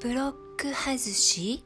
[0.00, 1.62] ブロック外し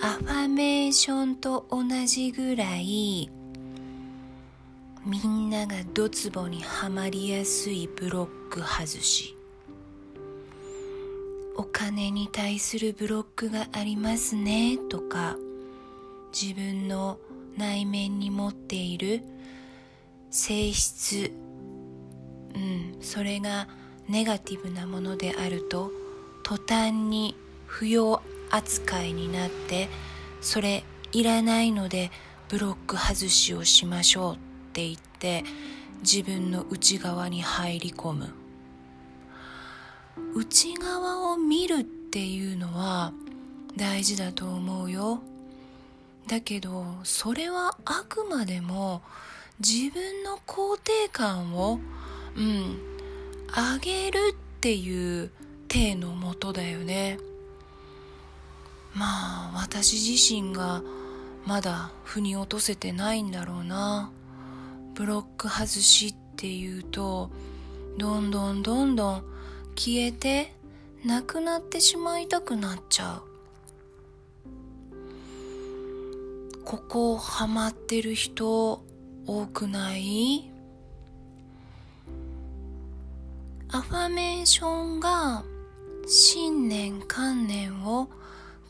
[0.00, 3.28] アファメーションと同じぐらい
[5.04, 9.36] みんながドツボにはまりやすいブロック外し。
[11.56, 15.36] お金に対するブロックがありますねとか
[16.32, 17.18] 自分の
[17.56, 19.22] 内面に持っている
[20.30, 21.32] 性質
[22.54, 23.66] うんそれが
[24.08, 26.03] ネガティブなものであると
[26.44, 27.34] 途端に
[27.66, 29.88] 不要扱いになって
[30.40, 32.12] それいらないので
[32.48, 34.38] ブロック外しをしましょうっ
[34.74, 35.42] て言って
[36.02, 38.28] 自分の内側に入り込む。
[40.34, 43.12] 内側を見るっていうのは
[43.76, 45.20] 大事だと思うよ。
[46.28, 49.02] だけどそれはあくまでも
[49.58, 51.80] 自分の肯定感を
[52.36, 52.78] うん
[53.48, 55.30] 上げるっていう
[55.74, 57.18] 体のもとだよね。
[58.94, 60.82] まあ私自身が
[61.44, 64.12] まだ腑に落とせてないんだろうな。
[64.94, 67.28] ブロック外しっていうと
[67.98, 69.24] どんどんどんどん
[69.74, 70.52] 消えて
[71.04, 73.22] なくなってしまいたくなっちゃう。
[76.64, 78.80] ここハマってる人
[79.26, 80.48] 多くない？
[83.72, 85.42] アファメーションが
[86.06, 88.08] 信念観念を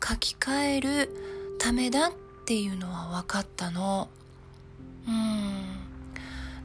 [0.02, 1.10] 書き換える
[1.58, 2.12] ためだっ
[2.44, 4.08] ていうのは分かったの。
[5.06, 5.84] うん。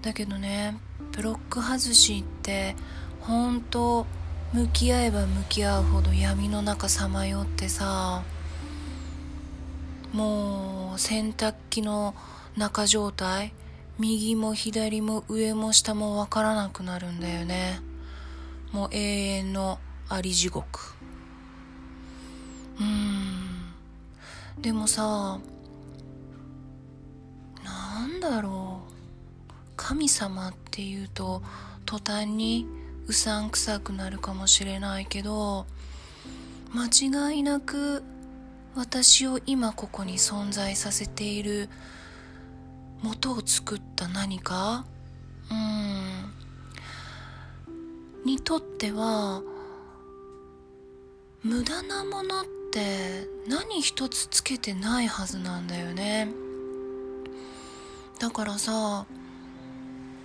[0.01, 0.77] だけどね
[1.11, 2.75] ブロック外しって
[3.21, 4.05] 本当
[4.53, 8.23] 向き合えば向き合うほど闇の中さまよってさ
[10.13, 12.15] もう洗濯機の
[12.57, 13.53] 中状態
[13.99, 17.81] 右も左も上も下も分からなくなるんだよね。
[18.71, 19.77] もう永遠の
[20.09, 20.79] あり地獄。
[22.79, 24.61] うん。
[24.61, 25.39] でもさ
[27.63, 28.91] なんだろう。
[29.75, 31.41] 神様っていうと
[31.85, 32.67] 途端に
[33.07, 35.65] うさんくさくなるかもしれないけど
[36.73, 38.03] 間違いなく
[38.75, 41.69] 私を今ここに存在させている
[43.01, 44.85] 元を作った何か？
[45.49, 46.33] うん。
[48.25, 49.41] にとっては
[51.41, 56.27] 無駄なものって何一つつけてないはずなんだよね。
[58.19, 59.05] だからさ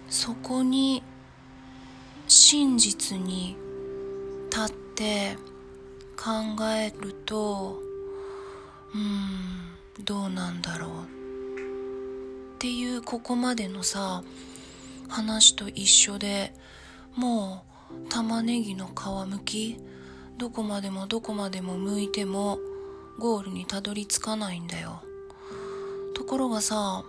[0.08, 1.04] そこに
[2.26, 3.56] 真実に
[4.50, 5.36] 立って
[6.16, 6.32] 考
[6.64, 7.80] えると
[8.94, 10.91] うんどうなんだろう
[12.56, 14.24] っていうここまでのさ
[15.08, 16.53] 話と一緒で
[17.14, 19.76] もう玉ねぎの皮むき
[20.39, 22.59] どこまでもどこまでも向いても
[23.19, 25.03] ゴールにたどり着かないんだよ。
[26.15, 27.05] ところがさ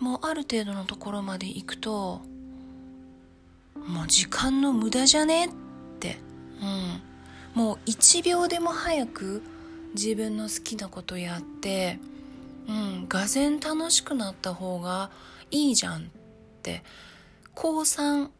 [0.00, 2.20] もうある程度のところまで行くと
[3.86, 5.50] もう時間の無駄じゃねっ
[6.00, 6.18] て。
[6.60, 7.02] うん。
[7.54, 9.42] もう1秒でも早く
[9.94, 11.98] 自分の好きなことやって
[12.68, 13.08] うん。
[13.08, 15.10] がぜん楽しくなった方が
[15.50, 16.04] いいじゃんっ
[16.62, 16.82] て
[17.54, 18.30] 降参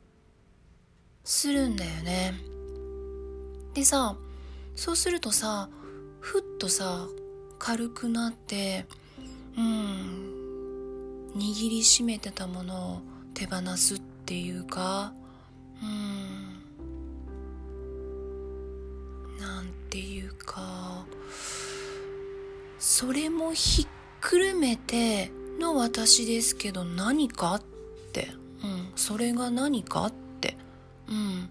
[1.25, 2.35] するんだよね。
[3.75, 4.17] でさ
[4.77, 5.69] そうするとさ
[6.21, 7.07] ふっとさ
[7.59, 8.87] 軽くなって
[9.57, 13.01] うん握りしめてたものを
[13.35, 15.13] 手放すっていうか
[15.83, 16.63] うん
[19.41, 21.07] なんていうか
[22.79, 23.87] それもひっ
[24.21, 27.63] くるめての私ですけど何かっ
[28.13, 28.29] て
[28.63, 30.57] うんそれが何かって
[31.09, 31.49] うん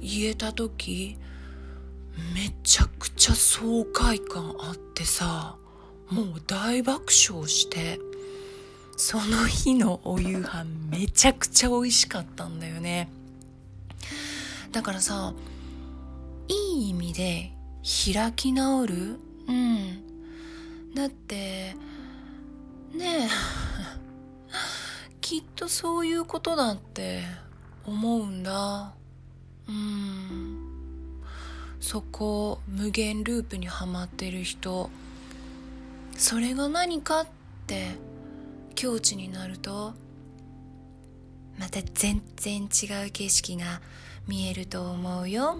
[0.00, 1.16] 言えた時
[2.34, 5.56] めちゃくちゃ爽快感あってさ
[6.08, 7.98] もう大爆笑して
[8.96, 13.10] その日のお夕飯めちゃくちゃ美味しかったんだよね。
[14.70, 15.34] だからさ
[16.48, 17.52] いい意味で
[18.14, 19.18] 開き直る？
[19.48, 20.94] うん。
[20.94, 21.74] だって
[22.94, 23.28] ねえ
[25.20, 27.22] きっとそういうことだって
[27.84, 28.94] 思うんだ。
[29.68, 30.71] うん。
[31.82, 34.88] そこ無限ループにはまってる人
[36.16, 37.26] それが何かっ
[37.66, 37.88] て
[38.76, 39.92] 境地になると
[41.58, 43.82] また全然違う景色が
[44.28, 45.56] 見えると思うよ。